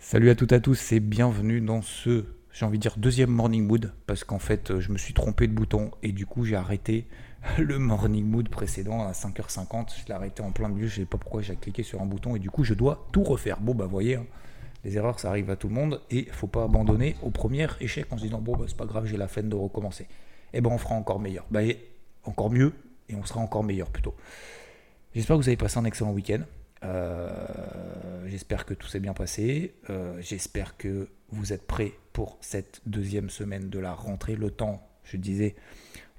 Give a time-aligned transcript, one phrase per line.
[0.00, 3.30] Salut à toutes et à tous et bienvenue dans ce, j'ai envie de dire, deuxième
[3.30, 6.44] morning mood parce qu'en fait euh, je me suis trompé de bouton et du coup
[6.44, 7.08] j'ai arrêté
[7.58, 10.00] le morning mood précédent à 5h50.
[10.00, 12.06] Je l'ai arrêté en plein milieu, je ne sais pas pourquoi j'ai cliqué sur un
[12.06, 13.60] bouton et du coup je dois tout refaire.
[13.60, 14.26] Bon bah voyez, hein,
[14.84, 18.06] les erreurs ça arrive à tout le monde et faut pas abandonner au premier échec
[18.12, 20.04] en se disant bon bah c'est pas grave, j'ai la flemme de recommencer.
[20.04, 21.44] Et eh ben on fera encore meilleur.
[21.50, 21.60] Bah,
[22.22, 22.72] encore mieux
[23.08, 24.14] et on sera encore meilleur plutôt.
[25.12, 26.42] J'espère que vous avez passé un excellent week-end.
[26.84, 29.74] Euh, j'espère que tout s'est bien passé.
[29.90, 34.36] Euh, j'espère que vous êtes prêts pour cette deuxième semaine de la rentrée.
[34.36, 35.54] Le temps, je disais,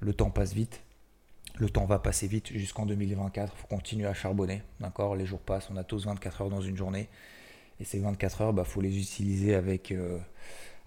[0.00, 0.82] le temps passe vite.
[1.58, 3.52] Le temps va passer vite jusqu'en 2024.
[3.54, 4.62] Il faut continuer à charbonner.
[4.80, 5.16] D'accord?
[5.16, 5.68] Les jours passent.
[5.70, 7.08] On a tous 24 heures dans une journée.
[7.80, 10.18] Et ces 24 heures, il bah, faut les utiliser avec, euh,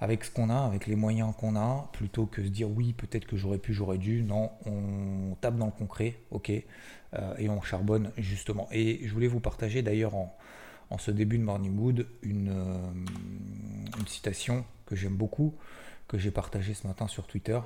[0.03, 3.25] avec ce qu'on a, avec les moyens qu'on a, plutôt que se dire oui, peut-être
[3.25, 4.21] que j'aurais pu, j'aurais dû.
[4.21, 8.67] Non, on tape dans le concret, ok, euh, et on charbonne justement.
[8.73, 10.35] Et je voulais vous partager d'ailleurs en,
[10.97, 15.55] ce début de Morning une, euh, une citation que j'aime beaucoup,
[16.09, 17.61] que j'ai partagée ce matin sur Twitter.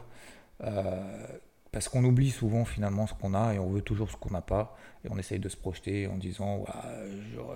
[0.61, 1.27] Euh,
[1.71, 4.41] parce qu'on oublie souvent finalement ce qu'on a et on veut toujours ce qu'on n'a
[4.41, 4.77] pas.
[5.03, 6.65] Et on essaye de se projeter en disant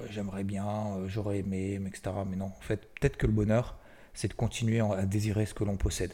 [0.10, 2.16] j'aimerais bien, j'aurais aimé, etc.
[2.28, 3.78] Mais non, en fait, peut-être que le bonheur,
[4.14, 6.14] c'est de continuer à désirer ce que l'on possède.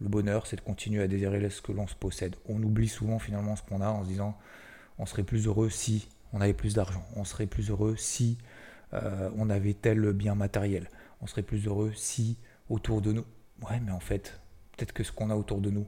[0.00, 2.36] Le bonheur, c'est de continuer à désirer ce que l'on se possède.
[2.48, 4.36] On oublie souvent finalement ce qu'on a en se disant
[4.98, 8.38] on serait plus heureux si on avait plus d'argent, on serait plus heureux si
[8.94, 10.88] euh, on avait tel bien matériel,
[11.20, 12.38] on serait plus heureux si
[12.68, 13.24] autour de nous.
[13.62, 14.40] Ouais, mais en fait,
[14.76, 15.86] peut-être que ce qu'on a autour de nous,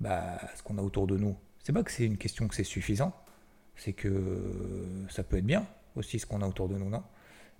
[0.00, 2.64] bah, ce qu'on a autour de nous, c'est pas que c'est une question que c'est
[2.64, 3.12] suffisant,
[3.76, 7.02] c'est que ça peut être bien aussi ce qu'on a autour de nous, non?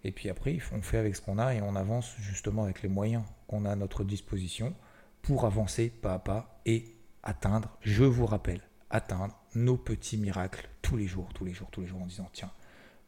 [0.05, 2.89] Et puis après, on fait avec ce qu'on a et on avance justement avec les
[2.89, 4.75] moyens qu'on a à notre disposition
[5.23, 10.97] pour avancer pas à pas et atteindre, je vous rappelle, atteindre nos petits miracles tous
[10.97, 12.53] les jours, tous les jours, tous les jours en disant tiens,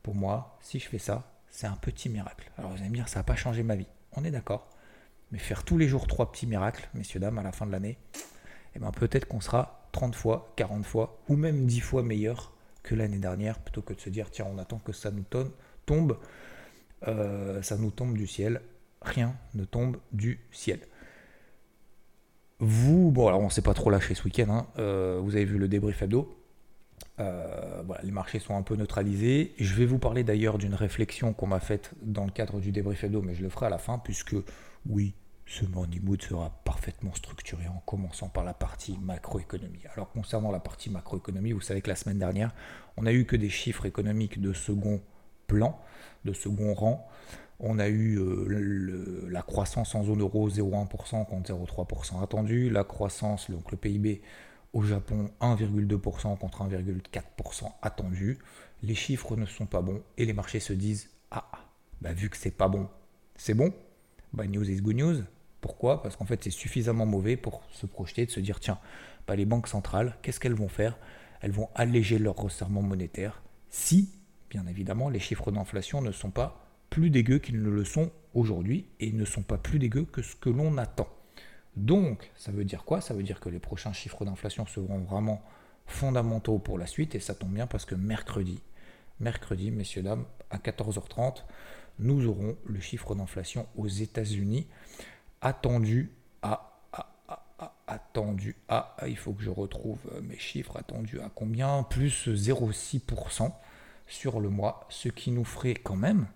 [0.02, 2.50] pour moi, si je fais ça, c'est un petit miracle.
[2.58, 3.86] Alors vous allez me dire, ça n'a pas changé ma vie.
[4.12, 4.68] On est d'accord.
[5.30, 7.98] Mais faire tous les jours trois petits miracles, messieurs, dames, à la fin de l'année,
[8.74, 12.94] eh ben peut-être qu'on sera 30 fois, 40 fois, ou même 10 fois meilleur que
[12.94, 15.24] l'année dernière, plutôt que de se dire tiens, on attend que ça nous
[15.86, 16.18] tombe
[17.08, 18.60] euh, ça nous tombe du ciel.
[19.02, 20.80] Rien ne tombe du ciel.
[22.58, 24.50] Vous, bon, alors on s'est pas trop lâché ce week-end.
[24.50, 24.66] Hein.
[24.78, 26.36] Euh, vous avez vu le débrief hebdo.
[27.18, 29.54] Euh, les marchés sont un peu neutralisés.
[29.58, 33.04] Je vais vous parler d'ailleurs d'une réflexion qu'on m'a faite dans le cadre du débrief
[33.04, 34.36] hebdo, mais je le ferai à la fin, puisque
[34.86, 35.14] oui,
[35.46, 39.82] ce morning mood sera parfaitement structuré en commençant par la partie macroéconomie.
[39.94, 42.54] Alors concernant la partie macroéconomie, vous savez que la semaine dernière,
[42.96, 45.00] on n'a eu que des chiffres économiques de second
[45.50, 45.78] plan
[46.24, 47.06] de second rang.
[47.58, 52.70] On a eu euh, la croissance en zone euro 0,1% contre 0,3% attendu.
[52.70, 54.22] La croissance, donc le PIB
[54.72, 58.38] au Japon 1,2% contre 1,4% attendu.
[58.82, 61.50] Les chiffres ne sont pas bons et les marchés se disent Ah,
[62.00, 62.88] bah, vu que c'est pas bon,
[63.36, 63.74] c'est bon.
[64.32, 65.22] Bah, news is good news.
[65.60, 66.02] Pourquoi?
[66.02, 68.78] Parce qu'en fait, c'est suffisamment mauvais pour se projeter, de se dire tiens,
[69.26, 70.96] bah, les banques centrales, qu'est-ce qu'elles vont faire?
[71.42, 74.10] Elles vont alléger leur resserrement monétaire si
[74.50, 78.86] bien évidemment, les chiffres d'inflation ne sont pas plus dégueux qu'ils ne le sont aujourd'hui
[78.98, 81.08] et ne sont pas plus dégueux que ce que l'on attend.
[81.76, 83.00] Donc, ça veut dire quoi?
[83.00, 85.40] Ça veut dire que les prochains chiffres d'inflation seront vraiment
[85.86, 88.60] fondamentaux pour la suite et ça tombe bien parce que mercredi,
[89.20, 91.44] mercredi, messieurs, dames, à 14h30,
[92.00, 94.66] nous aurons le chiffre d'inflation aux États-Unis
[95.40, 96.10] attendu
[96.42, 96.80] à,
[97.86, 101.82] attendu à, il faut que je retrouve mes chiffres, attendu à combien?
[101.84, 103.52] Plus 0,6%
[104.10, 106.26] sur le mois, ce qui nous ferait quand même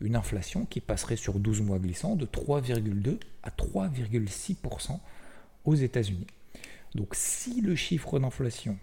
[0.00, 4.98] une inflation qui passerait sur 12 mois glissants de 3,2 à 3,6%
[5.64, 6.26] aux États-Unis.
[6.94, 8.78] Donc si le chiffre d'inflation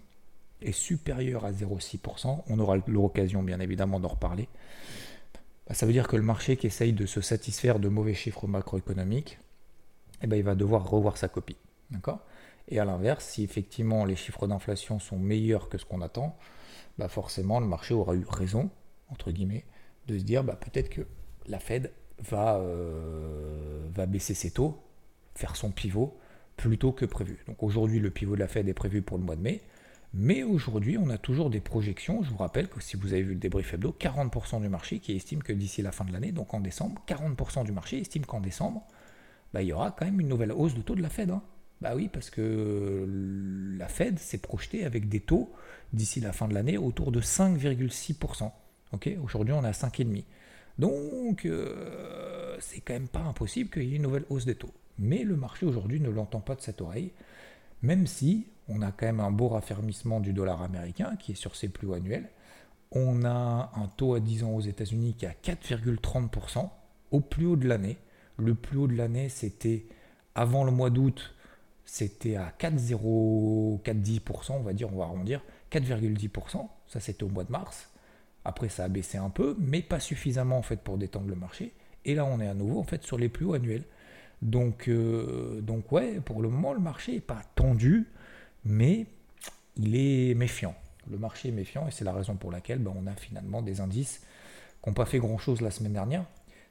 [0.62, 4.48] est supérieur à 0,6%, on aura l'occasion bien évidemment d'en reparler,
[5.68, 8.46] bah, ça veut dire que le marché qui essaye de se satisfaire de mauvais chiffres
[8.46, 9.38] macroéconomiques,
[10.22, 11.56] eh ben, il va devoir revoir sa copie.
[12.68, 16.36] Et à l'inverse, si effectivement les chiffres d'inflation sont meilleurs que ce qu'on attend,
[16.98, 18.70] bah forcément le marché aura eu raison,
[19.08, 19.64] entre guillemets,
[20.06, 21.02] de se dire bah peut-être que
[21.46, 24.82] la Fed va, euh, baisser ses taux,
[25.34, 26.18] faire son pivot
[26.56, 27.42] plus tôt que prévu.
[27.46, 29.62] Donc aujourd'hui le pivot de la Fed est prévu pour le mois de mai,
[30.12, 33.34] mais aujourd'hui on a toujours des projections, je vous rappelle que si vous avez vu
[33.34, 36.52] le débrief hebdo, 40% du marché qui estime que d'ici la fin de l'année, donc
[36.54, 38.86] en décembre, 40% du marché estime qu'en décembre,
[39.52, 41.30] bah, il y aura quand même une nouvelle hausse de taux de la Fed.
[41.30, 41.42] Hein.
[41.80, 43.06] Bah oui, parce que
[43.78, 45.50] la Fed s'est projetée avec des taux
[45.92, 48.50] d'ici la fin de l'année autour de 5,6%.
[49.22, 50.24] Aujourd'hui, on est à 5,5%.
[50.78, 54.72] Donc, euh, c'est quand même pas impossible qu'il y ait une nouvelle hausse des taux.
[54.98, 57.12] Mais le marché aujourd'hui ne l'entend pas de cette oreille,
[57.82, 61.56] même si on a quand même un beau raffermissement du dollar américain qui est sur
[61.56, 62.28] ses plus hauts annuels.
[62.92, 66.70] On a un taux à 10 ans aux États-Unis qui est à 4,30%.
[67.10, 67.98] au plus haut de l'année.
[68.36, 69.84] Le plus haut de l'année, c'était
[70.34, 71.34] avant le mois d'août,
[71.92, 75.42] c'était à 4,0%, on va dire, on va arrondir,
[75.72, 76.68] 4,10%.
[76.86, 77.90] Ça, c'était au mois de mars.
[78.44, 81.74] Après, ça a baissé un peu, mais pas suffisamment en fait pour détendre le marché.
[82.04, 83.82] Et là, on est à nouveau en fait sur les plus hauts annuels.
[84.40, 88.06] Donc, euh, donc ouais, pour le moment, le marché n'est pas tendu,
[88.64, 89.06] mais
[89.76, 90.76] il est méfiant.
[91.10, 93.80] Le marché est méfiant et c'est la raison pour laquelle ben, on a finalement des
[93.80, 94.20] indices
[94.80, 96.24] qui n'ont pas fait grand-chose la semaine dernière.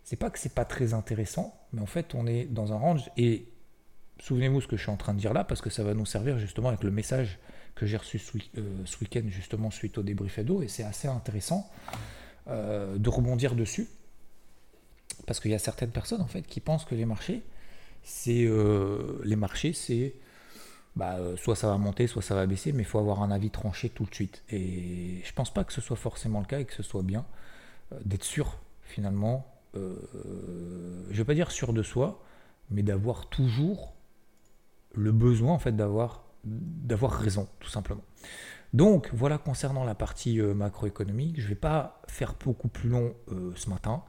[0.06, 3.12] C'est pas que c'est pas très intéressant, mais en fait, on est dans un range
[3.18, 3.50] et
[4.20, 6.06] souvenez-vous ce que je suis en train de dire là, parce que ça va nous
[6.06, 7.40] servir justement avec le message
[7.76, 11.70] que j'ai reçu ce, euh, week-end, justement suite au débrief d'eau, et c'est assez intéressant
[12.48, 13.88] euh, de rebondir dessus,
[15.26, 17.42] parce qu'il y a certaines personnes en fait qui pensent que les marchés,
[18.04, 20.14] c'est euh, les marchés, c'est
[20.96, 23.52] bah, soit ça va monter, soit ça va baisser, mais il faut avoir un avis
[23.52, 24.44] tranché tout de suite.
[24.50, 27.26] Et je pense pas que ce soit forcément le cas et que ce soit bien
[28.04, 29.46] d'être sûr finalement.
[29.76, 32.22] je ne vais pas dire sûr de soi,
[32.72, 33.94] mais d'avoir toujours
[34.94, 36.24] le besoin en fait d'avoir
[37.12, 38.04] raison, tout simplement.
[38.74, 41.40] Donc voilà concernant la partie euh, macroéconomique.
[41.40, 44.04] Je ne vais pas faire beaucoup plus long euh, ce matin.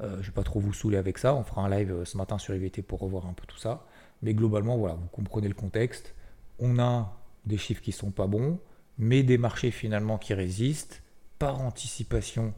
[0.00, 1.34] Euh, je ne vais pas trop vous saouler avec ça.
[1.34, 3.86] On fera un live ce matin sur IVT pour revoir un peu tout ça.
[4.22, 6.14] Mais globalement, voilà, vous comprenez le contexte.
[6.58, 8.58] On a des chiffres qui sont pas bons,
[8.98, 11.02] mais des marchés finalement qui résistent
[11.38, 12.54] par anticipation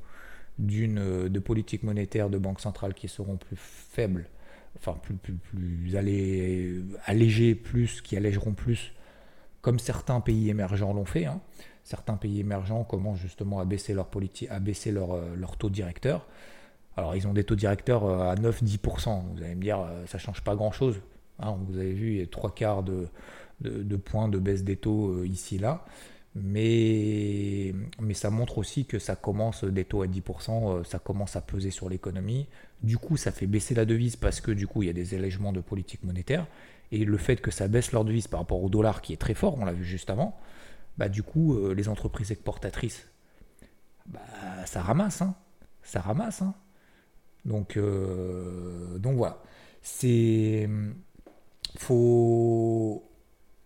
[0.59, 4.29] de politique monétaire de banque centrale qui seront plus faibles,
[4.79, 5.97] enfin plus, plus, plus
[7.07, 8.93] allégées plus, qui allégeront plus
[9.65, 11.25] comme certains pays émergents l'ont fait.
[11.25, 11.41] Hein.
[11.85, 14.11] Certains pays émergents commencent justement à baisser leur,
[14.51, 16.27] à baisser leur, euh, leur taux directeur.
[16.99, 19.23] Alors ils ont des taux directeurs euh, à 9-10%.
[19.35, 21.01] Vous allez me dire, euh, ça change pas grand-chose.
[21.39, 21.57] Hein.
[21.67, 23.09] vous avez vu, il y a trois quarts de,
[23.63, 25.87] de, points de baisse des taux ici là.
[26.37, 31.41] Mais, mais ça montre aussi que ça commence, des taux à 10%, ça commence à
[31.41, 32.49] peser sur l'économie.
[32.83, 35.15] Du coup, ça fait baisser la devise parce que du coup, il y a des
[35.15, 36.47] allègements de politique monétaire.
[36.91, 39.35] Et le fait que ça baisse leur devise par rapport au dollar qui est très
[39.35, 40.39] fort, on l'a vu juste avant,
[40.99, 43.09] bah du coup, euh, les entreprises exportatrices,
[44.07, 44.21] bah,
[44.67, 45.35] ça ramasse, hein.
[45.83, 46.43] ça ramasse.
[46.43, 46.55] Hein.
[47.45, 49.43] Donc, euh, donc voilà.
[49.83, 50.69] C'est.
[51.77, 53.11] Faut,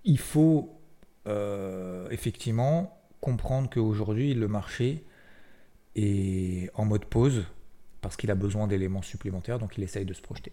[0.05, 0.78] il faut
[1.27, 5.05] euh, effectivement comprendre qu'aujourd'hui, le marché
[5.97, 7.45] est en mode pause
[8.01, 10.53] parce qu'il a besoin d'éléments supplémentaires, donc il essaye de se projeter.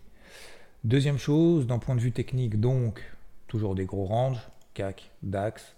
[0.83, 3.01] Deuxième chose, d'un point de vue technique, donc,
[3.47, 4.39] toujours des gros ranges,
[4.73, 5.75] CAC, DAX,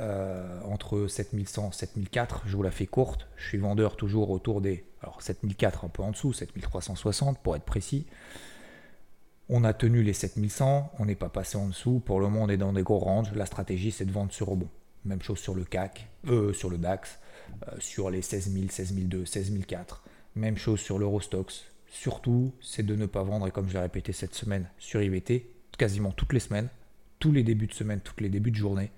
[0.00, 4.60] euh, entre 7100 et 7004, je vous la fais courte, je suis vendeur toujours autour
[4.60, 8.06] des, alors 7004 un peu en dessous, 7360 pour être précis.
[9.50, 12.48] On a tenu les 7100, on n'est pas passé en dessous, pour le moment on
[12.48, 14.70] est dans des gros ranges, la stratégie c'est de vendre sur rebond.
[15.04, 17.18] Même chose sur le CAC, euh, sur le DAX,
[17.68, 20.02] euh, sur les 16000, 16002, 16004.
[20.34, 24.14] Même chose sur l'Eurostox, surtout, c'est de ne pas vendre, et comme je l'ai répété
[24.14, 26.70] cette semaine sur IVT, quasiment toutes les semaines,
[27.18, 28.92] tous les débuts de semaine, tous les débuts de journée,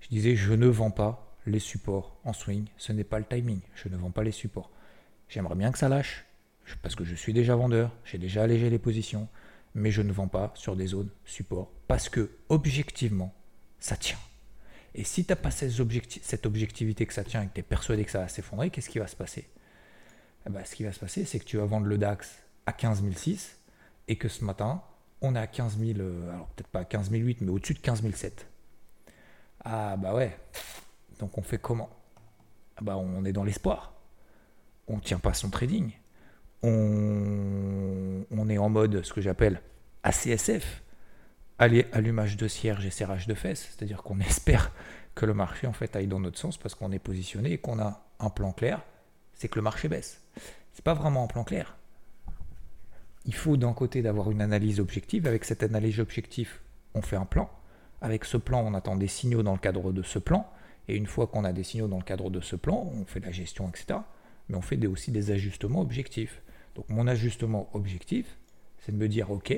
[0.00, 3.60] je disais, je ne vends pas les supports en swing, ce n'est pas le timing,
[3.74, 4.70] je ne vends pas les supports.
[5.28, 6.24] J'aimerais bien que ça lâche,
[6.82, 9.26] parce que je suis déjà vendeur, j'ai déjà allégé les positions,
[9.78, 13.34] mais je ne vends pas sur des zones support, parce que objectivement,
[13.78, 14.18] ça tient.
[14.94, 15.78] Et si tu n'as pas cette,
[16.46, 18.98] objectivité que ça tient et que tu es persuadé que ça va s'effondrer, qu'est-ce qui
[18.98, 19.48] va se passer?
[20.46, 22.72] Eh ben, ce qui va se passer, c'est que tu vas vendre le DAX à
[22.72, 23.56] 15 006
[24.08, 24.82] et que ce matin,
[25.20, 27.78] on est à 15 000, euh, alors peut-être pas à 15 008, mais au-dessus de
[27.78, 28.46] 15 007.
[29.64, 30.36] Ah bah ouais,
[31.18, 31.90] donc on fait comment?
[32.76, 33.94] Ah bah On est dans l'espoir.
[34.86, 35.92] On ne tient pas son trading.
[36.62, 39.60] On, on est en mode ce que j'appelle
[40.08, 40.82] ACSF,
[41.58, 44.72] allumage de cierge et serrage de fesses, c'est-à-dire qu'on espère
[45.14, 47.78] que le marché en fait aille dans notre sens parce qu'on est positionné et qu'on
[47.80, 48.82] a un plan clair
[49.38, 50.20] c'est que le marché baisse.
[50.72, 51.76] C'est pas vraiment un plan clair.
[53.24, 55.26] Il faut d'un côté d'avoir une analyse objective.
[55.26, 56.58] Avec cette analyse objective,
[56.94, 57.48] on fait un plan.
[58.00, 60.50] Avec ce plan, on attend des signaux dans le cadre de ce plan.
[60.88, 63.20] Et une fois qu'on a des signaux dans le cadre de ce plan, on fait
[63.20, 64.00] la gestion, etc.
[64.48, 66.42] Mais on fait aussi des ajustements objectifs.
[66.74, 68.38] Donc mon ajustement objectif,
[68.80, 69.54] c'est de me dire, ok,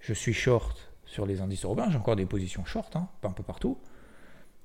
[0.00, 3.32] je suis short sur les indices européens, j'ai encore des positions short, hein, pas un
[3.32, 3.78] peu partout.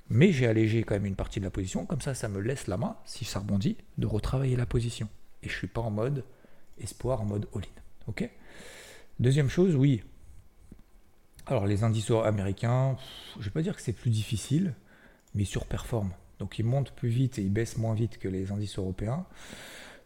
[0.09, 2.67] Mais j'ai allégé quand même une partie de la position, comme ça ça me laisse
[2.67, 5.07] la main, si ça rebondit, de retravailler la position.
[5.41, 6.25] Et je ne suis pas en mode
[6.79, 7.81] espoir, en mode all-in.
[8.07, 8.29] Ok?
[9.19, 10.03] Deuxième chose, oui.
[11.45, 12.97] Alors les indices américains,
[13.35, 14.73] je ne vais pas dire que c'est plus difficile,
[15.35, 16.13] mais ils surperforment.
[16.39, 19.25] Donc ils montent plus vite et ils baissent moins vite que les indices européens.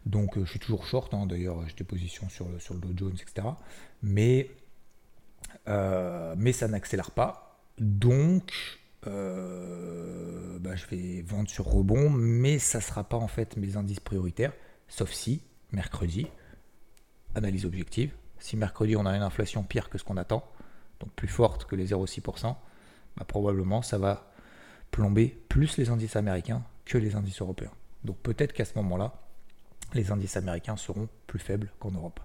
[0.06, 1.26] Donc euh, je suis toujours short, hein.
[1.26, 3.48] d'ailleurs j'ai des positions sur le, sur le Dow Jones, etc.
[4.02, 4.50] Mais,
[5.68, 7.60] euh, mais ça n'accélère pas.
[7.78, 8.52] Donc
[9.06, 13.76] euh, bah, je vais vendre sur rebond, mais ça ne sera pas en fait mes
[13.76, 14.52] indices prioritaires,
[14.88, 16.26] sauf si mercredi,
[17.34, 18.12] analyse objective.
[18.38, 20.44] Si mercredi on a une inflation pire que ce qu'on attend,
[21.00, 22.56] donc plus forte que les 0,6%,
[23.16, 24.30] bah, probablement ça va
[24.90, 27.72] plomber plus les indices américains que les indices européens.
[28.04, 29.14] Donc peut-être qu'à ce moment-là,
[29.94, 32.20] les indices américains seront plus faibles qu'en Europe.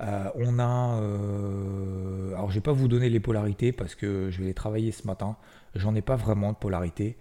[0.00, 1.00] Euh, on a.
[1.00, 4.92] Euh, alors, je vais pas vous donner les polarités parce que je vais les travailler
[4.92, 5.36] ce matin.
[5.74, 7.18] J'en ai pas vraiment de polarité.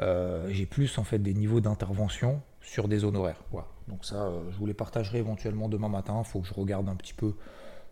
[0.00, 3.42] Euh, j'ai plus en fait des niveaux d'intervention sur des zones horaires.
[3.88, 6.22] Donc, ça, je vous les partagerai éventuellement demain matin.
[6.24, 7.34] Il faut que je regarde un petit peu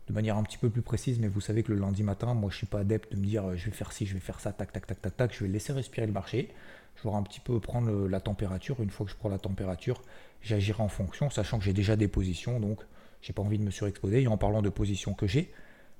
[0.08, 1.20] de manière un petit peu plus précise.
[1.20, 3.56] Mais vous savez que le lundi matin, moi, je suis pas adepte de me dire
[3.56, 5.32] je vais faire ci, je vais faire ça, tac, tac, tac, tac, tac.
[5.32, 6.50] Je vais laisser respirer le marché.
[6.96, 8.80] Je vais un petit peu prendre la température.
[8.80, 10.02] Une fois que je prends la température,
[10.42, 12.58] j'agirai en fonction, sachant que j'ai déjà des positions.
[12.58, 12.84] Donc,
[13.24, 14.22] j'ai pas envie de me surexposer.
[14.22, 15.50] Et en parlant de position que j'ai,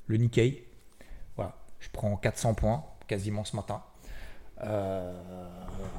[0.07, 0.63] le Nikkei,
[1.37, 3.83] voilà, je prends 400 points quasiment ce matin.
[4.63, 5.49] Euh,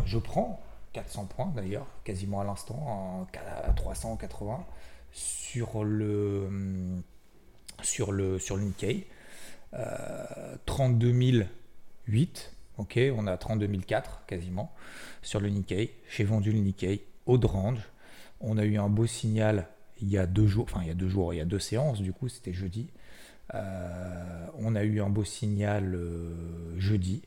[0.05, 0.62] je prends
[0.94, 3.27] 400 points d'ailleurs, quasiment à l'instant,
[3.67, 4.65] à 380
[5.12, 7.01] sur le
[7.82, 9.08] sur le sur le Nikkei.
[10.65, 11.12] 32
[12.08, 14.72] 008, ok, on a 32 004 quasiment
[15.24, 15.91] sur le Nikkei.
[16.08, 17.82] J'ai vendu le Nikkei au range.
[18.41, 19.67] On a eu un beau signal
[20.02, 21.60] il y a deux jours, enfin il y a deux jours, il y a deux
[21.60, 22.90] séances, du coup c'était jeudi.
[23.54, 27.22] Euh, on a eu un beau signal euh, jeudi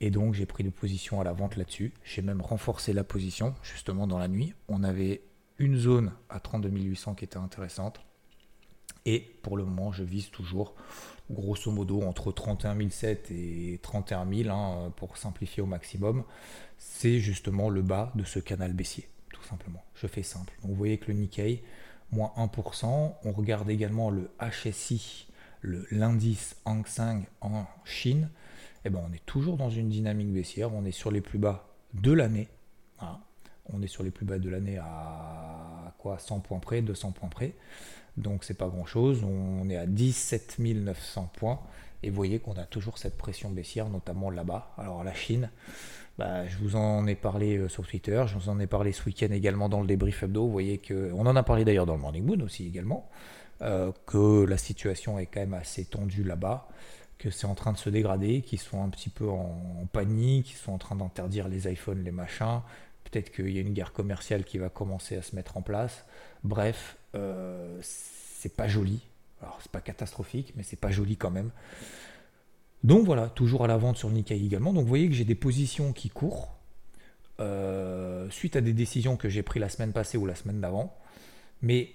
[0.00, 1.92] et donc j'ai pris de position à la vente là-dessus.
[2.04, 4.54] J'ai même renforcé la position justement dans la nuit.
[4.68, 5.22] On avait
[5.58, 8.00] une zone à 32 800 qui était intéressante
[9.06, 10.74] et pour le moment je vise toujours
[11.30, 16.24] grosso modo entre 31 700 et 31 000 hein, pour simplifier au maximum.
[16.76, 19.84] C'est justement le bas de ce canal baissier tout simplement.
[19.94, 20.52] Je fais simple.
[20.62, 21.62] Vous voyez que le Nikkei
[22.12, 23.14] moins 1%.
[23.24, 25.28] On regarde également le HSI,
[25.62, 28.30] l'indice Hang Seng en Chine.
[28.84, 30.74] Eh ben, on est toujours dans une dynamique baissière.
[30.74, 32.48] On est sur les plus bas de l'année.
[33.72, 36.18] On est sur les plus bas de l'année à quoi?
[36.18, 37.54] 100 points près, 200 points près.
[38.16, 39.24] Donc c'est pas grand chose.
[39.24, 41.60] On est à 17 900 points.
[42.02, 44.74] Et vous voyez qu'on a toujours cette pression baissière, notamment là-bas.
[44.76, 45.50] Alors la Chine,
[46.18, 49.04] bah, je vous en ai parlé euh, sur Twitter, je vous en ai parlé ce
[49.04, 50.44] week-end également dans le débrief hebdo.
[50.44, 53.10] Vous voyez que, on en a parlé d'ailleurs dans le Morning Moon aussi également,
[53.62, 56.68] euh, que la situation est quand même assez tendue là-bas,
[57.18, 60.56] que c'est en train de se dégrader, qu'ils sont un petit peu en, panique, qu'ils
[60.56, 62.60] sont en train d'interdire les iPhones, les machins.
[63.04, 66.04] Peut-être qu'il y a une guerre commerciale qui va commencer à se mettre en place.
[66.44, 69.00] Bref, euh, c'est pas joli.
[69.42, 71.50] Alors c'est pas catastrophique, mais c'est pas joli quand même.
[72.84, 74.74] Donc voilà, toujours à la vente sur le Nikkei également.
[74.74, 76.54] Donc vous voyez que j'ai des positions qui courent
[77.40, 80.94] euh, suite à des décisions que j'ai prises la semaine passée ou la semaine d'avant.
[81.62, 81.92] Mais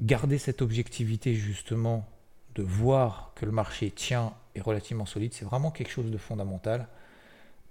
[0.00, 2.08] garder cette objectivité justement
[2.54, 6.88] de voir que le marché tient et relativement solide, c'est vraiment quelque chose de fondamental.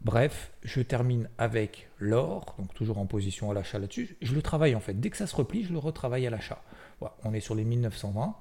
[0.02, 4.16] Bref, je termine avec l'or, donc toujours en position à l'achat là-dessus.
[4.22, 4.94] Je le travaille en fait.
[4.94, 6.62] Dès que ça se replie, je le retravaille à l'achat.
[7.00, 8.36] Voilà, on est sur les 1920.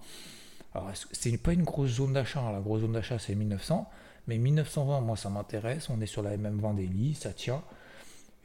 [0.75, 2.41] Alors, c'est pas une grosse zone d'achat.
[2.41, 2.53] Hein.
[2.53, 3.89] La grosse zone d'achat, c'est 1900.
[4.27, 5.89] Mais 1920, moi, ça m'intéresse.
[5.91, 7.63] On est sur la MM20 daily, ça tient.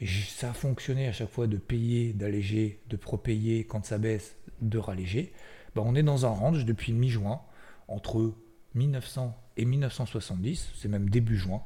[0.06, 4.78] Ça a fonctionné à chaque fois de payer, d'alléger, de pro-payer quand ça baisse, de
[4.78, 5.34] ralléger.
[5.76, 7.42] Ben, on est dans un range depuis mi-juin,
[7.88, 8.34] entre
[8.76, 11.62] 1900 et 1970, c'est même début juin.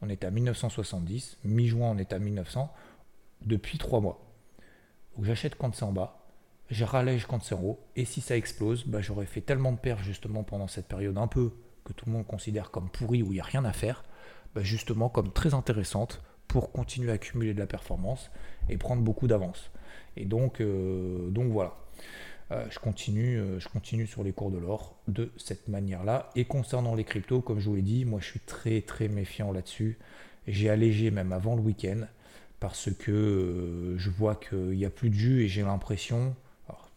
[0.00, 2.72] On est à 1970, mi-juin on est à 1900,
[3.42, 4.20] depuis trois mois.
[5.16, 6.21] Donc j'achète quand c'est en bas,
[6.72, 7.54] je rallège quand c'est
[7.96, 11.26] et si ça explose, bah, j'aurais fait tellement de perfs justement pendant cette période un
[11.26, 11.52] peu
[11.84, 14.04] que tout le monde considère comme pourrie, où il n'y a rien à faire,
[14.54, 18.30] bah, justement comme très intéressante pour continuer à accumuler de la performance
[18.68, 19.70] et prendre beaucoup d'avance.
[20.16, 21.76] Et donc, euh, donc voilà.
[22.50, 26.30] Euh, je, continue, euh, je continue sur les cours de l'or de cette manière-là.
[26.36, 29.52] Et concernant les cryptos, comme je vous l'ai dit, moi je suis très très méfiant
[29.52, 29.98] là-dessus.
[30.46, 32.00] J'ai allégé même avant le week-end
[32.60, 36.34] parce que je vois qu'il n'y a plus de jus et j'ai l'impression,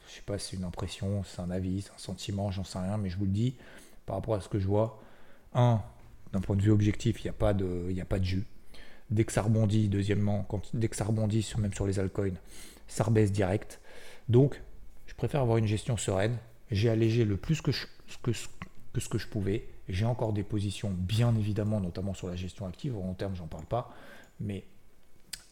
[0.07, 2.79] je sais pas si c'est une impression, c'est un avis, c'est un sentiment, j'en sais
[2.79, 3.55] rien, mais je vous le dis,
[4.05, 5.01] par rapport à ce que je vois,
[5.53, 5.81] un,
[6.33, 8.45] d'un point de vue objectif, il n'y a, pas de, a pas de jus.
[9.09, 12.33] Dès que ça rebondit, deuxièmement, dès que ça rebondit, même sur les altcoins,
[12.87, 13.79] ça rebaisse direct.
[14.29, 14.61] Donc,
[15.05, 16.37] je préfère avoir une gestion sereine.
[16.71, 17.71] J'ai allégé le plus que,
[18.23, 18.31] que,
[18.93, 19.67] que ce que je pouvais.
[19.87, 22.97] J'ai encore des positions, bien évidemment, notamment sur la gestion active.
[22.97, 23.93] En terme, j'en parle pas.
[24.39, 24.65] Mais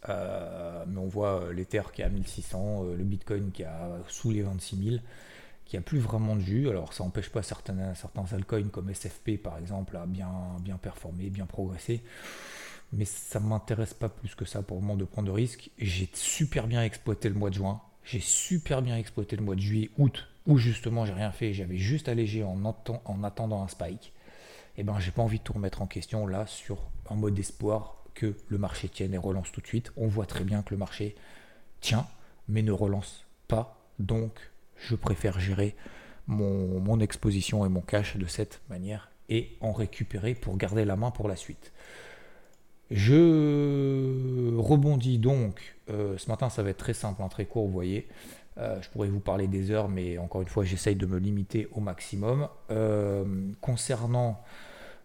[0.09, 3.67] euh, mais on voit euh, l'Ether qui est à 1600, euh, le Bitcoin qui est
[4.07, 4.95] sous les 26 000,
[5.65, 6.69] qui a plus vraiment de jus.
[6.69, 10.31] Alors ça n'empêche pas certains, certains altcoins comme SFP par exemple à bien,
[10.61, 12.01] bien performer, bien progresser.
[12.91, 15.71] Mais ça ne m'intéresse pas plus que ça pour le moment de prendre de risques.
[15.79, 17.81] J'ai super bien exploité le mois de juin.
[18.03, 21.53] J'ai super bien exploité le mois de juillet, août, où justement j'ai rien fait.
[21.53, 24.13] J'avais juste allégé en, en attendant un spike.
[24.75, 26.79] Et eh ben j'ai pas envie de tout remettre en question là sur
[27.09, 29.91] un mode espoir que le marché tienne et relance tout de suite.
[29.97, 31.15] On voit très bien que le marché
[31.81, 32.07] tient,
[32.47, 33.77] mais ne relance pas.
[33.99, 35.75] Donc, je préfère gérer
[36.27, 41.11] mon, exposition et mon cash de cette manière et en récupérer pour garder la main
[41.11, 41.71] pour la suite.
[42.91, 45.75] Je rebondis donc.
[45.89, 48.07] Euh, ce matin, ça va être très simple, hein, très court, vous voyez.
[48.57, 51.67] Euh, je pourrais vous parler des heures, mais encore une fois, j'essaye de me limiter
[51.71, 52.47] au maximum.
[52.69, 53.25] Euh,
[53.61, 54.41] concernant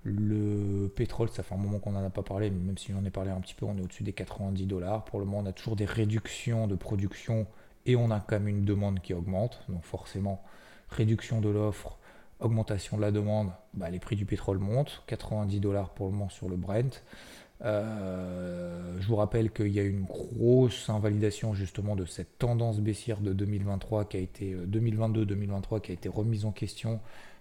[0.09, 3.05] le pétrole, ça fait un moment qu'on n'en a pas parlé, mais même si j'en
[3.05, 5.05] ai parlé un petit peu, on est au-dessus des 90 dollars.
[5.05, 7.47] Pour le moment, on a toujours des réductions de production
[7.87, 9.61] et on a quand même une demande qui augmente.
[9.69, 10.43] Donc forcément,
[10.91, 11.99] réduction de l'offre,
[12.41, 15.03] augmentation de la demande, bah, les prix du pétrole montent.
[15.07, 17.03] 90 dollars pour le moment sur le Brent.
[17.65, 23.21] Euh, je vous rappelle qu'il y a une grosse invalidation justement de cette tendance baissière
[23.21, 27.00] de 2023 qui a été 2022-2023 euh, qui a été remise en question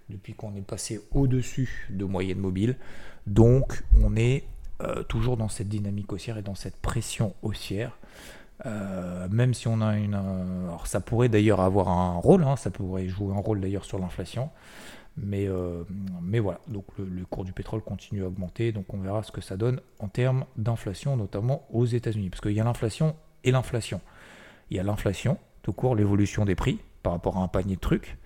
[0.09, 2.77] depuis qu'on est passé au-dessus de moyenne mobile.
[3.25, 4.43] Donc on est
[4.81, 7.97] euh, toujours dans cette dynamique haussière et dans cette pression haussière.
[8.65, 10.15] même si on a une...
[10.15, 13.99] alors ça pourrait d'ailleurs avoir un rôle, hein, ça pourrait jouer un rôle d'ailleurs sur
[13.99, 14.49] l'inflation.
[15.17, 15.83] Mais, euh,
[16.21, 19.41] mais voilà, donc le, cours du pétrole continue à augmenter, donc on verra ce que
[19.41, 22.29] ça donne en termes d'inflation, notamment aux États-Unis.
[22.29, 23.99] Parce qu'il y a l'inflation et l'inflation.
[24.69, 27.81] Il y a l'inflation, tout court, l'évolution des prix par rapport à un panier de
[27.81, 28.17] trucs,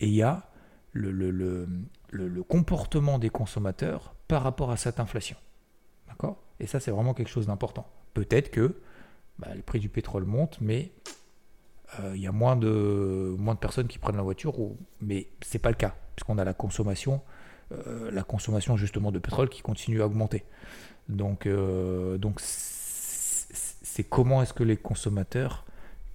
[0.00, 0.42] et il y a
[0.92, 5.36] le, le, le, le comportement des consommateurs par rapport à cette inflation.
[6.08, 6.42] D'accord?
[6.60, 7.86] Et ça, c'est vraiment quelque chose d'important.
[8.14, 8.76] Peut-être que
[9.38, 10.92] bah, le prix du pétrole monte, mais
[12.00, 15.28] euh, il y a moins de, moins de personnes qui prennent la voiture, ou, mais
[15.40, 17.22] c'est pas le cas, puisqu'on a la consommation,
[17.72, 20.44] euh, la consommation justement de pétrole qui continue à augmenter.
[21.08, 25.64] Donc, euh, donc c'est comment est-ce que les consommateurs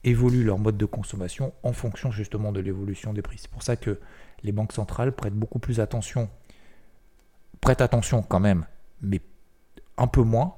[0.08, 3.38] évoluent leur mode de consommation en fonction justement de l'évolution des prix.
[3.40, 4.00] C'est pour ça que
[4.44, 6.30] les banques centrales prêtent beaucoup plus attention,
[7.60, 8.66] prêtent attention quand même,
[9.02, 9.22] mais
[9.98, 10.56] un peu moins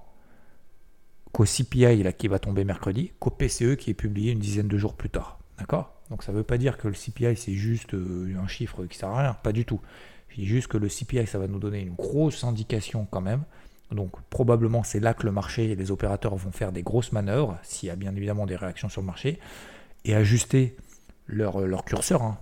[1.31, 4.77] qu'au CPI là, qui va tomber mercredi, qu'au PCE qui est publié une dizaine de
[4.77, 5.39] jours plus tard.
[5.57, 5.93] D'accord?
[6.09, 8.97] Donc ça ne veut pas dire que le CPI c'est juste euh, un chiffre qui
[8.97, 9.81] sert à rien, pas du tout.
[10.29, 13.43] Je dis juste que le CPI ça va nous donner une grosse indication quand même.
[13.91, 17.57] Donc probablement c'est là que le marché et les opérateurs vont faire des grosses manœuvres,
[17.63, 19.39] s'il y a bien évidemment des réactions sur le marché,
[20.05, 20.75] et ajuster
[21.27, 22.21] leur, leur curseur.
[22.21, 22.37] Hein.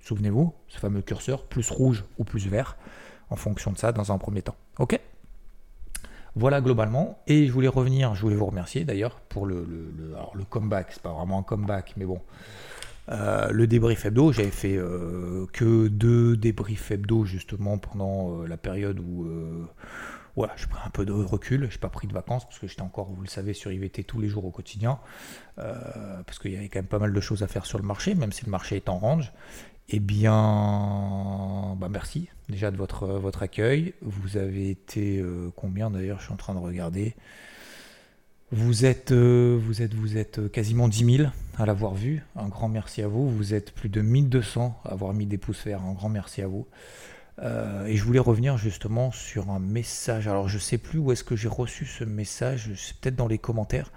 [0.00, 2.76] Souvenez-vous, ce fameux curseur, plus rouge ou plus vert,
[3.30, 4.56] en fonction de ça dans un premier temps.
[4.78, 4.98] Ok?
[6.34, 7.18] Voilà globalement.
[7.26, 10.88] Et je voulais revenir, je voulais vous remercier d'ailleurs pour le, le, alors le comeback.
[10.90, 12.20] C'est pas vraiment un comeback, mais bon.
[13.08, 18.56] Euh, le débrief hebdo, j'avais fait euh, que deux débriefs hebdo justement pendant euh, la
[18.56, 19.26] période où
[20.36, 21.68] voilà, je prends un peu de recul.
[21.68, 24.04] Je n'ai pas pris de vacances parce que j'étais encore, vous le savez, sur IVT
[24.04, 24.98] tous les jours au quotidien.
[25.56, 28.14] parce qu'il y avait quand même pas mal de choses à faire sur le marché,
[28.14, 29.32] même si le marché est en range.
[29.88, 33.94] Eh bien, bah merci déjà de votre, votre accueil.
[34.00, 37.14] Vous avez été euh, combien d'ailleurs Je suis en train de regarder.
[38.52, 42.22] Vous êtes, euh, vous êtes, vous êtes quasiment 10 000 à l'avoir vu.
[42.36, 43.28] Un grand merci à vous.
[43.28, 45.82] Vous êtes plus de 1200 à avoir mis des pouces verts.
[45.82, 46.66] Un grand merci à vous.
[47.38, 50.28] Euh, et je voulais revenir justement sur un message.
[50.28, 52.70] Alors je sais plus où est-ce que j'ai reçu ce message.
[52.76, 53.90] C'est peut-être dans les commentaires.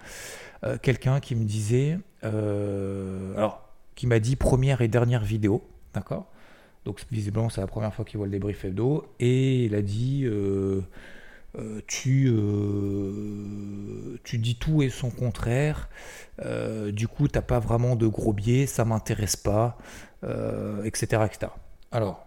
[0.82, 5.62] Quelqu'un qui me disait, alors qui m'a dit première et dernière vidéo.
[5.94, 6.26] D'accord?
[6.84, 9.06] Donc visiblement c'est la première fois qu'il voit le débrief hebdo.
[9.18, 10.82] Et il a dit euh,
[11.58, 15.88] euh, tu, euh, tu dis tout et son contraire.
[16.92, 19.76] du coup t'as pas vraiment de gros biais, ça m'intéresse pas,
[20.84, 21.52] etc., etc.
[21.90, 22.25] Alors,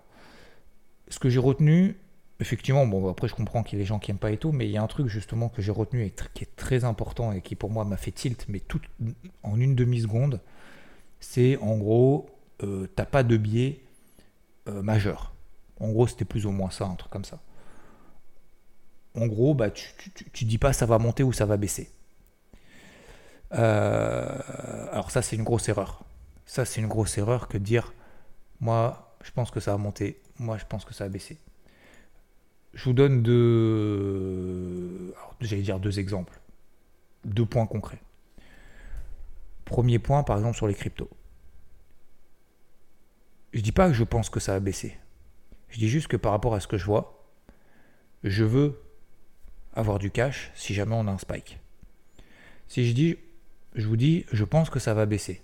[1.10, 1.98] ce que j'ai retenu,
[2.40, 4.52] effectivement, bon après je comprends qu'il y a des gens qui aiment pas et tout,
[4.52, 7.32] mais il y a un truc justement que j'ai retenu et qui est très important
[7.32, 8.82] et qui pour moi m'a fait tilt, mais tout
[9.44, 10.42] en une demi-seconde,
[11.20, 12.30] c'est en gros
[12.64, 13.82] euh, t'as pas de biais
[14.68, 15.34] euh, majeur.
[15.80, 17.40] En gros, c'était plus ou moins ça, un truc comme ça.
[19.16, 19.94] En gros, bah, tu,
[20.34, 21.90] tu, dis pas ça va monter ou ça va baisser.
[23.54, 24.38] Euh,
[24.92, 26.04] alors ça, c'est une grosse erreur.
[26.46, 27.94] Ça, c'est une grosse erreur que dire,
[28.60, 31.38] moi, je pense que ça va monter, moi, je pense que ça va baisser.
[32.74, 36.40] Je vous donne deux, j'allais dire deux exemples,
[37.26, 38.02] deux points concrets.
[39.66, 41.10] Premier point, par exemple, sur les cryptos.
[43.54, 44.98] Je dis pas que je pense que ça va baisser.
[45.70, 47.28] Je dis juste que par rapport à ce que je vois,
[48.24, 48.82] je veux
[49.74, 51.60] avoir du cash si jamais on a un spike.
[52.68, 53.18] Si je dis,
[53.76, 55.42] je vous dis, je pense que ça va baisser.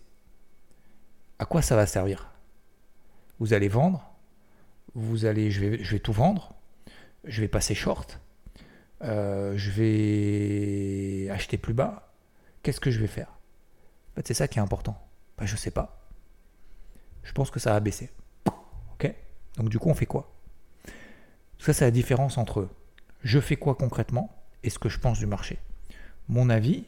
[1.39, 2.31] À quoi ça va servir?
[3.39, 4.14] Vous allez vendre,
[4.95, 6.53] vous allez, je vais, tout vendre,
[7.23, 8.19] je vais passer short,
[9.03, 12.13] euh, je vais acheter plus bas.
[12.63, 13.31] Qu'est-ce que je vais faire?
[14.23, 14.97] C'est ça qui est important.
[15.37, 16.05] Ben, je ne sais pas
[17.25, 18.09] je pense que ça va baisser.
[18.93, 19.13] Ok?
[19.57, 20.31] Donc du coup, on fait quoi?
[21.59, 22.69] Ça, c'est la différence entre
[23.23, 24.31] je fais quoi concrètement
[24.63, 25.57] et ce que je pense du marché.
[26.29, 26.85] Mon avis,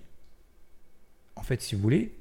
[1.35, 2.17] en fait, si vous voulez,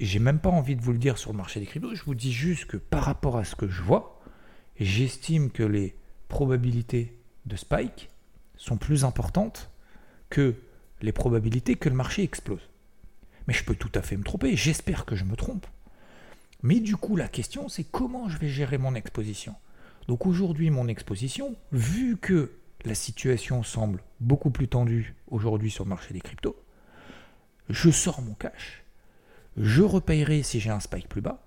[0.00, 2.14] j'ai même pas envie de vous le dire sur le marché des cryptos, je vous
[2.14, 4.19] dis juste que par rapport à ce que je vois,
[4.78, 5.96] j'estime que les
[6.28, 8.10] probabilités de spike
[8.56, 9.70] sont plus importantes
[10.28, 10.54] que
[11.02, 12.68] les probabilités que le marché explose.
[13.46, 15.66] Mais je peux tout à fait me tromper, j'espère que je me trompe.
[16.62, 19.54] Mais du coup, la question, c'est comment je vais gérer mon exposition?
[20.08, 22.52] Donc aujourd'hui, mon exposition, vu que
[22.84, 26.56] la situation semble beaucoup plus tendue aujourd'hui sur le marché des cryptos,
[27.68, 28.84] je sors mon cash,
[29.56, 31.42] je repayerai si j'ai un spike plus bas,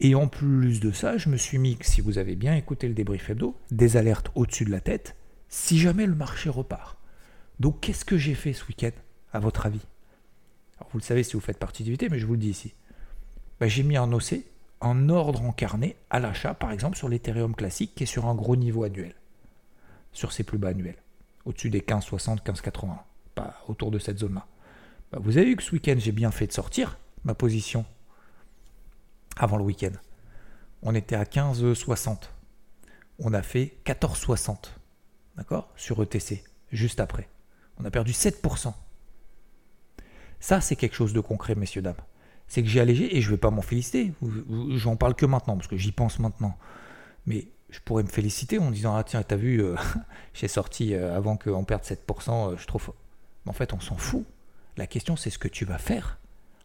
[0.00, 2.94] et en plus de ça, je me suis mis, si vous avez bien écouté le
[2.94, 5.14] débrief hebdo, des alertes au-dessus de la tête,
[5.50, 6.96] si jamais le marché repart.
[7.58, 8.92] Donc qu'est-ce que j'ai fait ce week-end,
[9.34, 9.86] à votre avis?
[10.78, 12.48] Alors, Vous le savez si vous faites partie du VT, mais je vous le dis
[12.48, 12.72] ici.
[13.60, 14.36] Ben, j'ai mis un OC,
[14.80, 18.56] en ordre encarné, à l'achat, par exemple sur l'Ethereum classique, qui est sur un gros
[18.56, 19.14] niveau annuel,
[20.12, 20.96] sur ses plus bas annuels,
[21.44, 22.96] au-dessus des 15,60, 15,80,
[23.34, 24.46] pas autour de cette zone-là.
[25.12, 27.84] Ben, vous avez vu que ce week-end, j'ai bien fait de sortir ma position
[29.40, 29.92] avant le week-end.
[30.82, 32.28] On était à 15,60.
[33.18, 34.70] On a fait 14,60.
[35.36, 35.72] D'accord?
[35.76, 37.28] Sur ETC, juste après.
[37.78, 38.72] On a perdu 7%.
[40.40, 41.94] Ça, c'est quelque chose de concret, messieurs, dames.
[42.48, 44.12] C'est que j'ai allégé et je ne vais pas m'en féliciter.
[44.74, 46.56] J'en parle que maintenant, parce que j'y pense maintenant.
[47.26, 49.76] Mais je pourrais me féliciter en disant Ah, tiens, t'as vu, euh,
[50.34, 52.92] j'ai sorti euh, avant qu'on perde 7%, euh, je trouve.
[53.44, 54.26] Mais en fait, on s'en fout.
[54.76, 56.18] La question, c'est ce que tu vas faire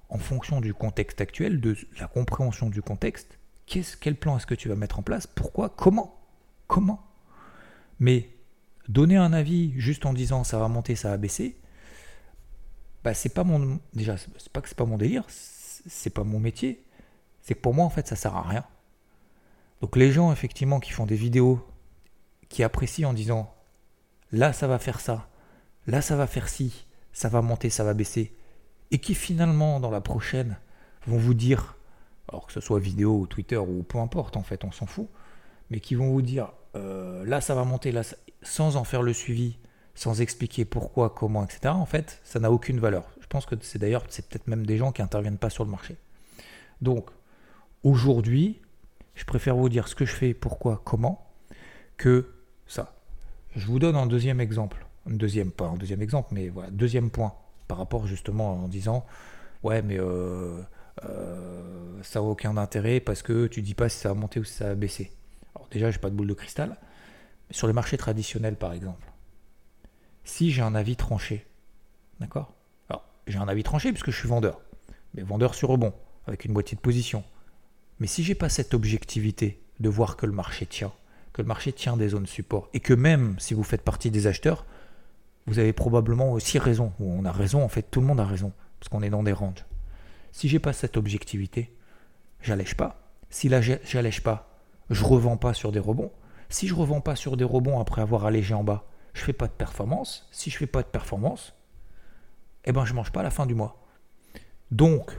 [0.10, 3.38] en fonction du contexte actuel, de la compréhension du contexte.
[3.66, 6.22] quel plan est-ce que tu vas mettre en place Pourquoi Comment
[6.68, 7.06] Comment
[8.00, 8.30] Mais
[8.88, 11.58] donner un avis juste en disant ça va monter, ça va baisser,
[13.04, 16.40] bah c'est pas mon déjà c'est pas que c'est pas mon délire, c'est pas mon
[16.40, 16.84] métier.
[17.42, 18.66] C'est que pour moi en fait ça sert à rien.
[19.82, 21.66] Donc les gens effectivement qui font des vidéos
[22.50, 23.54] qui apprécient en disant
[24.32, 25.28] là ça va faire ça,
[25.88, 28.36] là ça va faire ci, ça va monter, ça va baisser
[28.92, 30.58] et qui finalement dans la prochaine
[31.08, 31.76] vont vous dire,
[32.30, 35.08] alors que ce soit vidéo ou Twitter ou peu importe en fait, on s'en fout,
[35.70, 38.02] mais qui vont vous dire euh, là ça va monter, là
[38.42, 39.58] sans en faire le suivi,
[39.96, 41.68] sans expliquer pourquoi, comment, etc.
[41.68, 43.06] En fait, ça n'a aucune valeur.
[43.22, 45.72] Je pense que c'est d'ailleurs c'est peut-être même des gens qui interviennent pas sur le
[45.72, 45.98] marché.
[46.82, 47.10] Donc
[47.84, 48.62] aujourd'hui,
[49.16, 51.32] je préfère vous dire ce que je fais, pourquoi, comment,
[51.98, 52.34] que
[52.68, 52.96] ça.
[53.56, 57.10] Je vous donne un deuxième exemple, un deuxième pas un deuxième exemple, mais voilà deuxième
[57.10, 57.34] point
[57.68, 59.06] par rapport justement en disant
[59.64, 60.62] ouais mais euh,
[61.04, 64.44] euh, ça n'a aucun intérêt parce que tu dis pas si ça va monter ou
[64.44, 65.12] si ça va baisser.
[65.56, 66.78] Alors déjà j'ai pas de boule de cristal.
[67.52, 69.12] Sur les marchés traditionnels par exemple,
[70.24, 71.46] si j'ai un avis tranché,
[72.20, 72.54] d'accord?
[72.90, 74.62] Alors j'ai un avis tranché puisque je suis vendeur,
[75.14, 75.94] mais vendeur sur rebond
[76.28, 77.24] avec une moitié de position.
[78.00, 80.92] Mais si j'ai pas cette objectivité de voir que le marché tient,
[81.34, 84.28] que le marché tient des zones support et que même si vous faites partie des
[84.28, 84.66] acheteurs,
[85.48, 88.26] vous avez probablement aussi raison, ou on a raison, en fait, tout le monde a
[88.26, 89.66] raison, parce qu'on est dans des ranges.
[90.32, 91.76] Si j'ai pas cette objectivité,
[92.42, 93.00] j'allège pas.
[93.30, 94.50] Si là, j'allège pas,
[94.90, 96.12] je revends pas sur des rebonds.
[96.50, 99.48] Si je revends pas sur des rebonds après avoir allégé en bas, je fais pas
[99.48, 100.28] de performance.
[100.32, 101.54] Si je fais pas de performance,
[102.66, 103.86] eh ben je mange pas à la fin du mois.
[104.72, 105.18] Donc,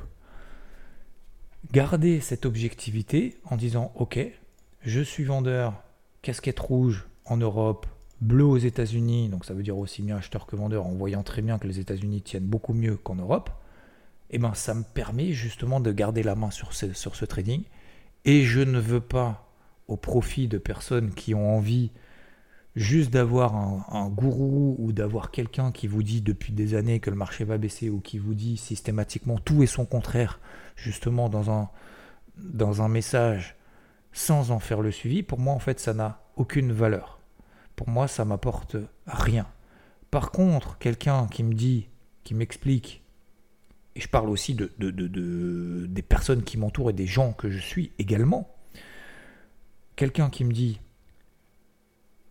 [1.73, 4.19] gardez cette objectivité en disant ok,
[4.83, 5.83] je suis vendeur,
[6.23, 7.87] casquette rouge en Europe,
[8.20, 11.42] bleu aux États-Unis, donc ça veut dire aussi bien acheteur que vendeur, en voyant très
[11.42, 13.50] bien que les États-Unis tiennent beaucoup mieux qu'en Europe,
[14.31, 17.24] et eh ben ça me permet justement de garder la main sur ce, sur ce
[17.24, 17.62] trading.
[18.24, 19.48] Et je ne veux pas,
[19.87, 21.92] au profit de personnes qui ont envie
[22.74, 27.16] juste d'avoir un, gourou ou d'avoir quelqu'un qui vous dit depuis des années que le
[27.16, 30.40] marché va baisser ou qui vous dit systématiquement tout et son contraire,
[30.74, 31.70] justement dans un,
[32.37, 33.57] dans un message
[34.12, 37.15] sans en faire le suivi, pour moi en fait ça n'a aucune valeur
[37.77, 39.47] pour moi, ça m'apporte rien.
[40.11, 41.89] Par contre, quelqu'un qui me dit,
[42.25, 43.03] qui m'explique,
[43.95, 44.71] et je parle aussi de,
[45.87, 48.55] des personnes qui m'entourent et des gens que je suis également,
[49.95, 50.81] quelqu'un qui me dit,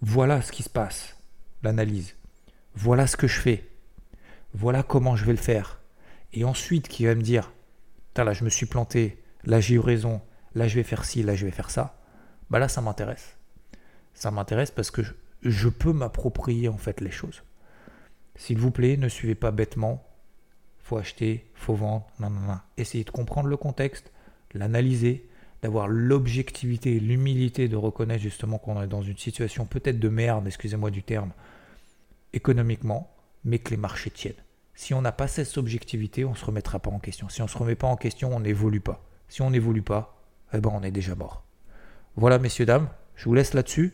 [0.02, 1.18] voilà ce qui se passe,
[1.64, 2.16] l'analyse,
[2.76, 3.70] voilà ce que je fais,
[4.54, 5.80] voilà comment je vais le faire,
[6.34, 7.52] et ensuite qui va me dire,
[8.16, 10.22] là je me suis planté, là j'ai eu raison,
[10.54, 12.00] là je vais faire ci, là je vais faire ça,
[12.50, 13.38] bah là ça m'intéresse.
[14.14, 15.02] Ça m'intéresse parce que
[15.46, 17.44] je peux m'approprier en fait les choses.
[18.36, 20.04] S'il vous plaît, ne suivez pas bêtement.
[20.80, 22.60] Faut acheter, faut vendre, non, non, non.
[22.78, 24.12] Essayez de comprendre le contexte,
[24.54, 25.28] l'analyser,
[25.62, 30.92] d'avoir l'objectivité, l'humilité de reconnaître justement qu'on est dans une situation peut-être de merde, excusez-moi
[30.92, 31.32] du terme,
[32.34, 33.12] économiquement,
[33.46, 34.34] mais que les marchés tiennent.
[34.76, 37.30] Si on n'a pas cette objectivité, on ne se remettra pas en question.
[37.30, 39.04] Si on ne se remet pas en question, on n'évolue pas.
[39.30, 40.22] Si on n'évolue pas,
[40.54, 41.44] eh ben on est déjà mort.
[42.16, 43.94] Voilà, messieurs, dames, je vous laisse là-dessus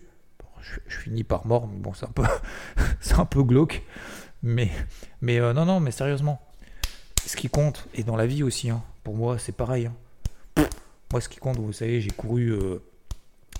[0.62, 2.24] je, finis par mort, mais bon, c'est un peu,
[3.00, 3.84] c'est un peu glauque.
[4.44, 4.72] Mais,
[5.22, 6.42] mais euh, non, non, mais sérieusement,
[7.26, 9.88] ce qui compte, et dans la vie aussi, hein, Pour moi, c'est pareil.
[9.88, 10.66] Hein.
[11.12, 12.54] Moi, ce qui compte, vous savez, j'ai couru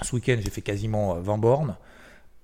[0.02, 1.76] ce week-end, j'ai fait quasiment 20 bornes.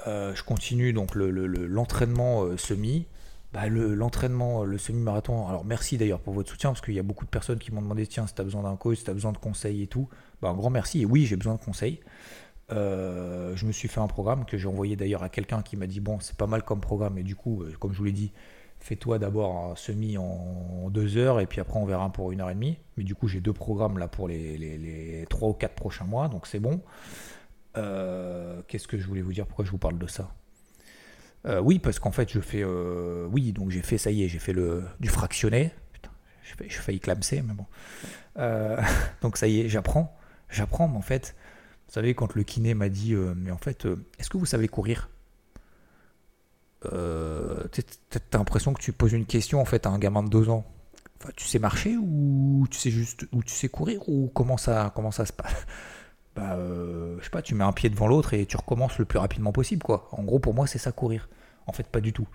[0.05, 3.07] je continue donc l'entraînement le, semi.
[3.53, 5.47] Bah, l'entraînement, le, semi-marathon.
[5.47, 7.81] Alors merci d'ailleurs pour votre soutien parce qu'il y a beaucoup de personnes qui m'ont
[7.81, 9.87] demandé tiens, si tu as besoin d'un coach, si tu as besoin de conseils et
[9.87, 10.09] tout.
[10.41, 11.01] Bah, un grand merci.
[11.01, 12.01] Et oui, j'ai besoin de conseils.
[12.71, 15.87] Euh, je me suis fait un programme que j'ai envoyé d'ailleurs à quelqu'un qui m'a
[15.87, 17.17] dit bon, c'est pas mal comme programme.
[17.17, 18.31] Et du coup, euh, comme je vous l'ai dit,
[18.79, 22.49] fais-toi d'abord un semi en deux heures et puis après on verra pour une heure
[22.49, 22.77] et demie.
[22.97, 26.47] Mais du coup, j'ai deux programmes là pour les, trois ou quatre prochains mois, donc
[26.47, 26.81] c'est bon.
[27.77, 29.45] Euh, qu'est-ce que je voulais vous dire?
[29.45, 30.31] Pourquoi je vous parle de ça?
[31.61, 32.65] Oui, parce qu'en fait, je fais.
[32.65, 35.71] Oui, donc j'ai fait, ça y est, j'ai fait le, du fractionné.
[35.93, 36.11] Putain,
[36.43, 37.65] j'ai failli clamser, mais bon.
[39.21, 40.13] Donc ça y est, j'apprends.
[40.49, 41.37] J'apprends, mais en fait,
[41.87, 43.87] vous savez, quand le kiné m'a dit, mais en fait,
[44.19, 45.09] est-ce que vous savez courir?
[46.81, 47.69] T'as
[48.33, 50.65] l'impression que tu poses une question en fait à un gamin de deux ans.
[51.19, 54.91] Enfin, tu sais marcher ou tu sais juste ou tu sais courir ou comment ça
[54.95, 55.65] comment ça se passe?
[56.35, 59.17] Bah, je sais pas, tu mets un pied devant l'autre et tu recommences le plus
[59.17, 60.07] rapidement possible, quoi.
[60.11, 61.29] En gros, pour moi, c'est ça courir.
[61.65, 62.27] En fait, pas du tout.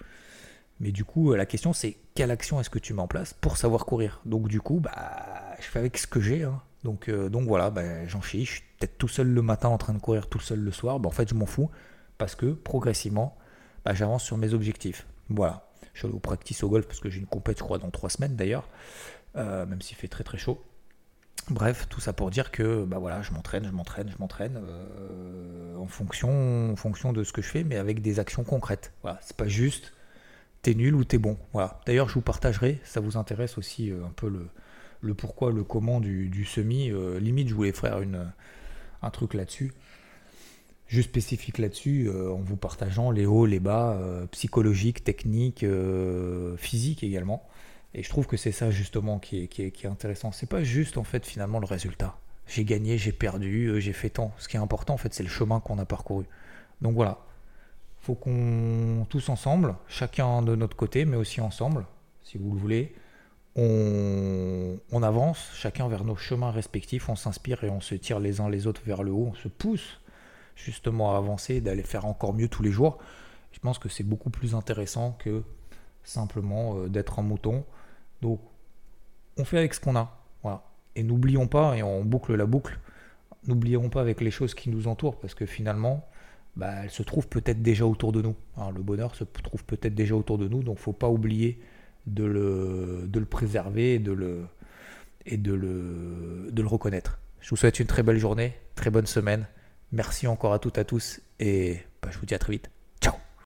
[0.81, 3.57] Mais du coup, la question c'est quelle action est-ce que tu mets en place pour
[3.57, 4.21] savoir courir?
[4.25, 6.43] Donc du coup, bah, je fais avec ce que j'ai.
[6.43, 6.61] Hein.
[6.85, 8.45] Donc, euh, donc voilà, bah, j'en chie.
[8.45, 11.01] Je suis peut-être tout seul le matin en train de courir tout seul le soir.
[11.01, 11.71] Bah, en fait, je m'en fous
[12.19, 13.37] parce que progressivement,
[13.85, 15.07] bah, j'avance sur mes objectifs.
[15.29, 15.69] Voilà.
[15.95, 18.09] Je suis au practice au golf parce que j'ai une compète, je crois, dans trois
[18.09, 18.69] semaines d'ailleurs,
[19.37, 20.63] euh, même s'il fait très très chaud.
[21.51, 25.87] Bref, tout ça pour dire que voilà, je m'entraîne, je m'entraîne, je m'entraîne euh, en,
[25.87, 28.93] fonction, de ce que je fais, mais avec des actions concrètes.
[29.03, 29.93] Voilà, c'est pas juste
[30.63, 31.37] t'es nul ou t'es bon.
[31.85, 34.49] D'ailleurs, je vous partagerai, ça vous intéresse aussi un peu le,
[35.03, 36.91] le pourquoi, le comment du, semi.
[36.91, 38.33] Euh, limite, je voulais faire une,
[39.03, 39.73] un truc là-dessus,
[40.87, 45.67] juste spécifique là-dessus, en vous partageant les hauts, les bas, psychologiques, techniques,
[46.57, 47.47] physiques également.
[47.95, 50.33] Et je trouve que c'est ça justement qui est, qui est, qui est intéressant.
[50.33, 52.17] C'est pas juste en fait finalement le résultat.
[52.47, 54.33] J'ai gagné, j'ai perdu, euh, j'ai fait tant.
[54.39, 56.25] Ce qui est important en fait, c'est le chemin qu'on a parcouru.
[56.81, 57.19] Donc voilà,
[58.01, 61.87] faut qu'on tous ensemble, chacun de notre côté, mais aussi ensemble,
[62.25, 62.95] si vous le voulez,
[63.57, 68.49] on, avance chacun vers nos chemins respectifs, on s'inspire et on se tire les uns
[68.49, 70.01] les autres vers le haut, on se pousse
[70.55, 72.99] justement à avancer, d'aller faire encore mieux tous les jours.
[73.53, 75.43] Je pense que c'est beaucoup plus intéressant que
[76.05, 77.65] simplement euh, d'être un mouton.
[78.21, 78.41] Donc,
[79.37, 80.19] on fait avec ce qu'on a.
[80.95, 82.79] Et n'oublions pas, et on boucle la boucle,
[83.47, 86.07] n'oublions pas avec les choses qui nous entourent, parce que finalement,
[86.55, 88.37] bah, elles se trouvent peut-être déjà autour de nous.
[88.59, 88.71] Hein.
[88.77, 91.59] le bonheur se trouve peut-être déjà autour de nous, donc faut pas oublier
[92.07, 94.13] de le, préserver et de
[95.53, 97.19] le reconnaître.
[97.41, 99.47] Je vous souhaite une très belle journée, très bonne semaine.
[99.91, 102.71] Merci encore à toutes et à tous, et bah, je vous dis à très vite.